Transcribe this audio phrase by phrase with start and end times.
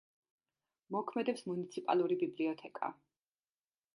[0.95, 2.93] მოქმედებს მუნიციპალური ბიბლიოთეკა.